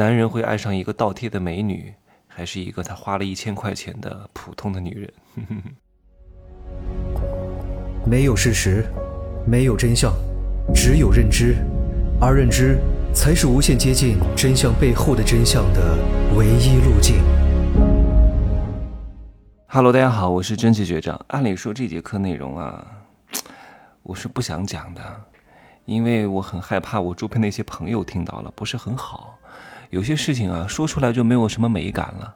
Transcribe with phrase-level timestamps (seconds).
[0.00, 1.92] 男人会爱上一个倒贴的美女，
[2.26, 5.12] 还是一个他花了一千块钱的普通的女人？
[8.08, 8.86] 没有事实，
[9.46, 10.10] 没有真相，
[10.74, 11.54] 只有认知，
[12.18, 12.78] 而认知
[13.12, 15.98] 才是无限接近真相背后的真相的
[16.34, 17.16] 唯一路径。
[19.66, 21.22] Hello，大家好，我是真奇学长。
[21.28, 22.86] 按理说这节课内容啊，
[24.02, 25.02] 我是不想讲的，
[25.84, 29.36] 因为我很害怕我周边那些朋友听到了不是很好。
[29.90, 32.34] 有些事情啊，说出来就没有什么美感了。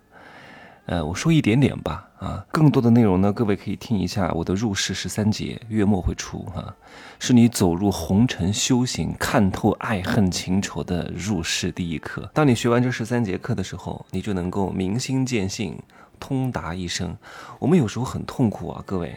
[0.86, 6.74] 呃，我说一点点吧，啊，更多的内容呢，各位可以听一下我的入世十三节，月末会出哈，
[7.18, 12.28] 是你走入红尘修行、看透爱恨情仇的入世第一课。
[12.34, 15.80] 当你学完这十三节课的时候，你就能够明心见性，
[16.20, 17.16] 通达一生。
[17.58, 19.16] 我们有时候很痛苦啊，各位。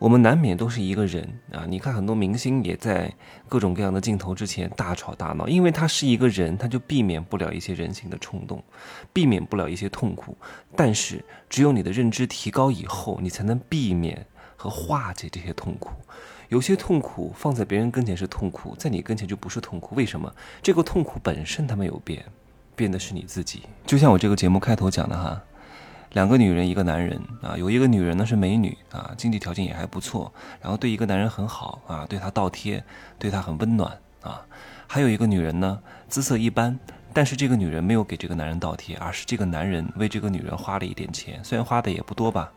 [0.00, 1.66] 我们难免都是一个人啊！
[1.68, 3.12] 你看很多明星也在
[3.50, 8.64] 各种各样的镜头之前大吵大闹，因为他是一个人，他就避免不了一些人性的冲动，
[9.12, 10.34] 避免不了一些痛苦。
[10.74, 15.90] 但是只有你的认知提高以后，你才能避免和化解这些痛苦。
[16.48, 19.94] 有些痛苦放在别人跟前是痛苦，在你跟前就不是痛苦。
[19.94, 20.34] 为什么？
[20.62, 22.24] 这个痛苦本身它没有变，
[22.74, 23.64] 变的是你自己。
[23.84, 25.42] 就像我这个节目开头讲的哈。
[26.12, 32.82] 两个女人，一个男人啊，有一个女人呢是美女啊，经济条件也还不错，然后对一个男人很好啊，对他倒贴，
[33.18, 34.44] 对他很温暖啊。
[34.88, 36.76] 还有一个女人呢，姿色一般，
[37.12, 42.52] 但是这个女人没有给这个男人倒贴，而是这个男人为这个女人花了一点钱，虽然花的也不多吧，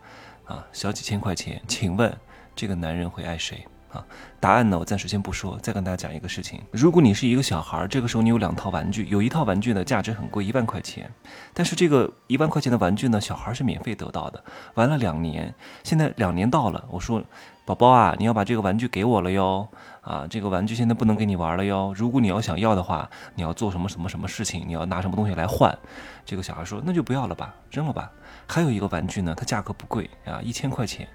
[0.45, 1.61] 啊，小几千块钱。
[1.67, 2.11] 请问
[2.55, 3.63] 这个男人会爱谁？
[3.93, 4.03] 啊，
[4.39, 4.79] 答案呢？
[4.79, 6.59] 我暂时先不说，再跟大家讲一个事情。
[6.71, 11.09] 如果你是一个小孩，这个时候你有两套玩具，有一套玩具呢价值很贵，一万块钱，
[11.53, 17.23] 但是这个一万块钱的玩具呢，小孩是免费得到的，玩了两年，现在两年到了，我说，
[17.65, 19.67] 宝宝啊，你要把这个玩具给我了哟，
[20.01, 25.77] 啊，这个玩具现在不能给你玩了哟，如果你要想要的话，你要做什么什么什么事情，你要拿什么东西来换。
[26.25, 28.11] 这个小孩说，那就不要了吧，扔了吧。
[28.47, 31.07] 还有一个玩具呢，它价格不贵啊，一千块钱。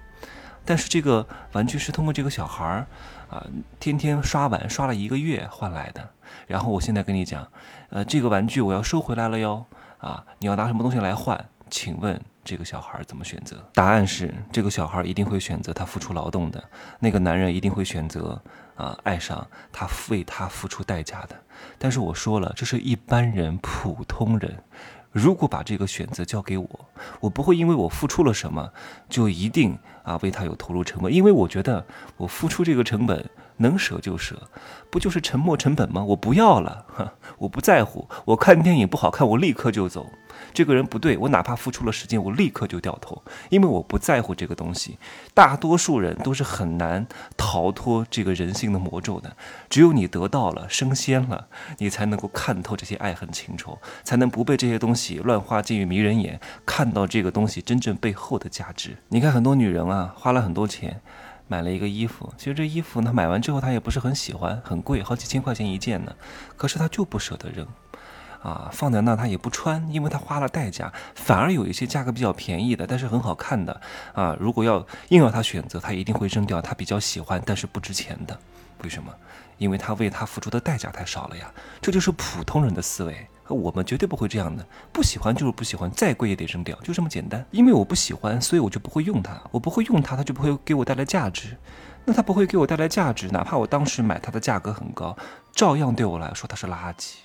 [0.69, 2.85] 但是这个玩具是通过这个小孩儿，
[3.27, 3.43] 啊，
[3.79, 6.09] 天天刷碗刷了一个月换来的。
[6.45, 7.51] 然后我现在跟你讲，
[7.89, 9.65] 呃，这个玩具我要收回来了哟，
[9.97, 11.43] 啊，你要拿什么东西来换？
[11.71, 13.67] 请问这个小孩怎么选择？
[13.73, 16.63] 答案是，这个小孩一定会选择他付出劳动的，
[16.99, 18.39] 那个男人一定会选择
[18.75, 21.35] 啊，爱上他为他付出代价的。
[21.79, 24.63] 但是我说了，这是一般人，普通人。
[25.11, 26.89] 如果把这个选择交给我，
[27.19, 28.71] 我不会因为我付出了什么，
[29.09, 31.83] 就一定啊为他有投入成本，因为我觉得
[32.17, 33.27] 我付出这个成本
[33.59, 34.49] 能舍就舍，
[34.89, 36.03] 不就是沉没成本吗？
[36.03, 36.85] 我不要了，
[37.37, 38.09] 我不在乎。
[38.25, 40.09] 我看电影不好看，我立刻就走。
[40.53, 44.97] 这个人不对，我哪怕付出了时间，我立刻就掉头，因为我不在乎这个东西。
[45.33, 47.05] 大多数人都是很难
[47.35, 49.35] 逃脱这个人性的魔咒的。
[49.69, 51.47] 只有你得到了升仙了，
[51.77, 58.97] 你才能够看透这些爱恨情仇，才能不被这些东西乱花渐欲迷人眼，看到这个东西真正背后的价值。
[59.09, 61.01] 你看很多女人啊，花了很多钱
[61.49, 66.15] 买了一个衣服，其实这衣服呢买完之后她也不是很喜欢，很贵，好几千块钱一件呢，
[66.55, 67.67] 可是她就不舍得扔。
[68.41, 70.93] 啊，放在那他也不穿，因为他花了代价。
[71.13, 73.81] 反而有一些价格比较便宜的，但是很好看的
[74.13, 74.33] 啊。
[74.39, 78.39] 如果要硬要他选择，他一定会扔掉他比较喜欢但是不值钱的。
[78.81, 79.13] 为什么？
[79.57, 81.51] 因为他为他付出的代价太少了呀。
[81.81, 84.65] 这就是普通人的思维，我们绝对不会这样的。
[84.91, 87.45] 不喜欢就是不喜欢，再贵也得扔掉，就这么简单。
[87.51, 89.39] 因为我不喜欢，所以我就不会用它。
[89.51, 91.55] 我不会用它，它就不会给我带来价值。
[92.05, 95.15] 那它不会给我带来价值，哪怕我当时买它的价格很高，
[95.53, 97.15] 照样对我来说它是垃圾。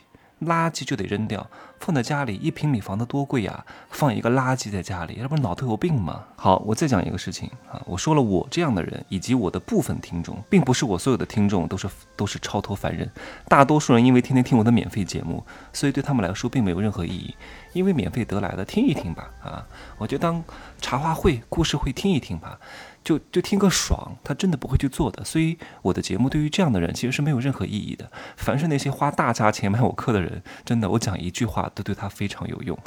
[0.43, 1.49] 垃圾就得扔掉，
[1.81, 3.65] 放在家里一平米房子多贵呀！
[3.91, 6.25] 放一个垃圾在家里，那不是脑子有病吗？
[6.37, 13.11] 好，我再讲一个事情啊，我说了，我这样的人以及我的部分听众，并不是我所有的听众都是都是超脱凡人，
[13.49, 17.35] 大多数人因为天天听我的免费节目，所以对他们来说并没有任何意义，
[17.73, 19.65] 因为免费得来的，听一听吧啊，
[19.99, 20.43] 我就当
[20.81, 22.59] 茶话会、故事会听一听吧。
[23.05, 25.23] 就就听个爽，他真的不会去做的。
[25.23, 28.11] 所以我的节目对于这样的人其实是没有任何意义的。
[28.37, 32.79] 凡是那些花大价钱买我课的人，真的，我讲一句话都对他非常有用。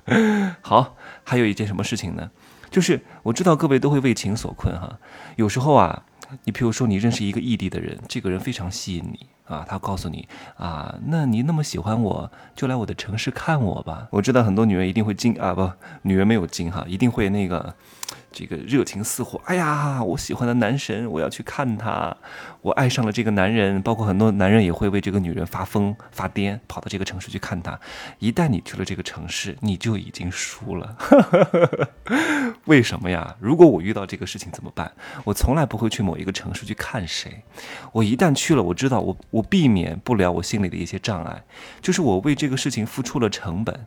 [0.60, 2.30] 好，还有一件什么事情呢？
[2.70, 4.98] 就是我知道各位都会为情所困哈。
[5.36, 6.04] 有时候啊，
[6.44, 14.06] 你比如说你认识一个异地的人，这个人非常吸引你啊，他告诉你啊，那你那么喜欢我，就来我的城市看我吧。
[14.10, 15.72] 我知道很多女人一定会惊啊，不，
[16.02, 17.74] 女人没有惊哈，一定会那个。
[18.32, 19.40] 这个热情似火。
[19.44, 22.16] 哎呀，我喜欢的男神，我要去看他，
[22.62, 23.80] 我爱上了这个男人。
[23.82, 27.78] 包括很多男人也会为这个女人发疯发癫，跑到这个城市去看他。
[28.18, 30.96] 一旦你去了这个城市，你就已经输了。
[32.66, 33.36] 为什么呀？
[33.40, 34.92] 如果我遇到这个事情怎么办？
[35.24, 37.42] 我从来不会去某一个城市去看谁。
[37.92, 41.42] 我一旦去了，我知道我我避免不了我心里的一些障碍，
[41.80, 43.86] 就是我为这个事情付出了成本。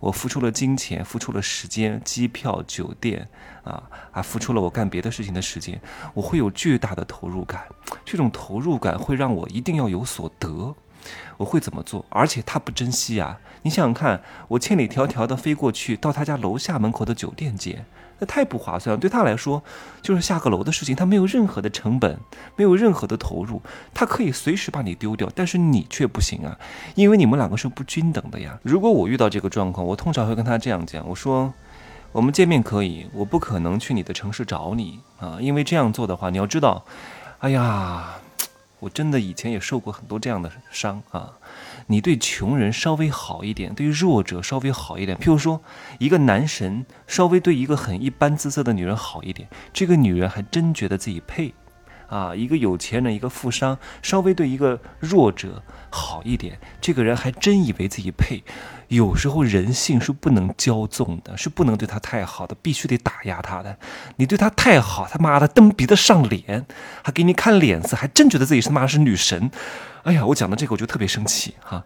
[0.00, 3.28] 我付出了金钱，付出了时间，机票、酒店，
[3.64, 5.80] 啊，啊付出了我干别的事情的时间，
[6.14, 7.64] 我会有巨大的投入感。
[8.04, 10.74] 这种投入感会让我一定要有所得。
[11.36, 12.04] 我会怎么做？
[12.08, 13.38] 而且他不珍惜啊！
[13.62, 17.84] 你想想看，我千里迢迢的飞过去，到他家楼下门口的酒店接。
[18.20, 19.62] 那太不划算了，对他来说
[20.00, 22.18] 就是下个楼的事情，他没有任何的成本，
[22.56, 23.60] 没有任何的投入，
[23.92, 26.56] 他可以随时把你丢掉，但是你却不行啊，
[26.94, 28.58] 因为你们两个是不均等的呀。
[28.62, 31.52] 如果我遇到这个状况，我通常会跟他这样讲，我说
[32.14, 36.84] 我们见面可以，我不可能去你的城市找你啊，因为这样做的话，你要知道，
[37.40, 38.20] 哎呀，
[38.78, 41.32] 我真的以前也受过很多这样的伤啊。
[41.88, 45.18] 你对穷人稍微好一点，对于弱者稍微好一点。
[45.18, 45.60] 譬如说，
[45.98, 51.52] 一个男神稍微对一个很一般姿色的女人好一点，这个女人还真觉得自己配。
[52.08, 58.42] 啊，一个有钱人，一个富商，稍微对一个弱者好一点，这个人还真以为自己配。
[58.88, 63.76] 有时候人性是不能骄纵的，是不能对他太好的，必须得打压他的。
[64.16, 66.66] 你对他太好，他妈的蹬鼻子上脸，
[67.02, 69.50] 还给你看脸色，还真觉得自己是他妈是女神。
[70.02, 71.84] 哎呀，我讲的这个我就特别生气哈。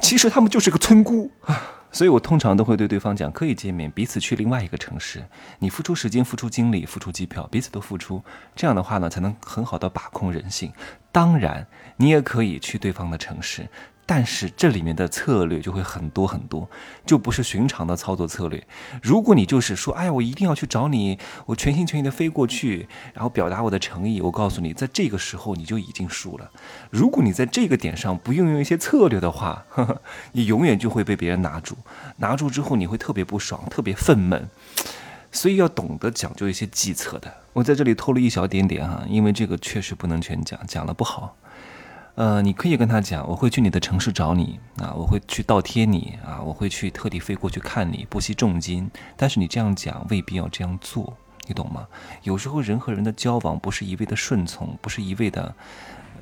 [0.00, 1.80] 其实他们就是个村姑啊。
[1.94, 5.24] 所以我通常都会对对方讲，可以见面，彼此去另外一个城市，
[5.60, 8.20] 你付出时间、付出精力、付出机票，彼此都付出，
[8.56, 10.72] 这样的话呢，才能很好的把控人性。
[11.12, 11.64] 当然，
[11.96, 13.68] 你也可以去对方的城市。
[14.06, 16.68] 但是这里面的策略就会很多很多，
[17.06, 18.66] 就不是寻常的操作策略。
[19.02, 26.50] 如果你就是说，哎呀，我一定要去找你，我全心全意的飞过去，然后表达我的诚意，我告诉你，在这个时候你就已经输了。
[26.90, 30.02] 如果你在这个点上不运用一些策略的话，呵 呵
[30.32, 31.74] 你永远就会被别人拿住，
[32.18, 34.42] 拿住之后你会特别不爽，特别愤懑。
[35.32, 37.32] 所以要懂得讲究一些计策的。
[37.52, 41.36] 我在这里透露一小点点哈，因为这个确实不能全讲，讲了不好。
[42.16, 48.88] 呃，你可以跟他讲，我会去你的城市找你啊，我会去倒贴你啊，我会去特地飞过去看你，不惜重金。
[49.16, 51.16] 但是你这样讲未必要这样做，
[51.48, 51.88] 你懂吗？
[52.22, 55.52] 有时候人和人的交往不是一味的顺从，不是一味的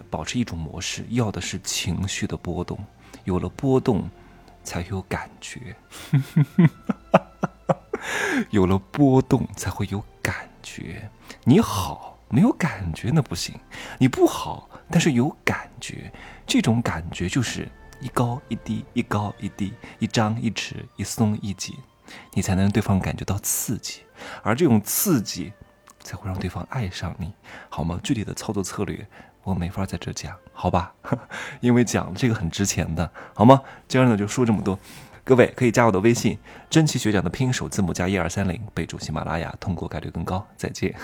[0.08, 2.78] 保持一种模式，要的是情绪的波动。
[3.24, 4.08] 有了波动，
[4.64, 5.76] 才有感觉。
[8.48, 11.10] 有了波动，才会有感觉。
[11.44, 13.54] 你好，没有感觉那不行。
[13.98, 14.70] 你不好。
[14.92, 16.12] 但是有感觉，
[16.46, 17.66] 这种感觉就是
[17.98, 21.74] 一高一低，一高一低，一张一弛，一松一紧，
[22.34, 24.02] 你才能让对方感觉到刺激，
[24.42, 25.50] 而这种刺激
[26.00, 27.32] 才会让对方爱上你，
[27.70, 27.98] 好吗？
[28.04, 29.06] 具体的操作策略
[29.42, 30.92] 我没法在这讲，好吧？
[31.60, 33.62] 因为讲这个很值钱的，好吗？
[33.88, 34.78] 今儿呢就说这么多，
[35.24, 40.46] 各位可以加我的微信，真奇学长的拼音首字母加一二三零，备注喜马拉雅，通过概率更高。
[40.56, 40.94] 再见。